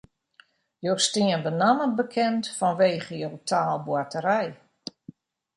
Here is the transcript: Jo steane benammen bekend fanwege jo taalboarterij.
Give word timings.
Jo 0.85 0.93
steane 1.07 1.37
benammen 1.45 1.93
bekend 1.99 2.43
fanwege 2.59 3.15
jo 3.21 3.29
taalboarterij. 3.51 4.49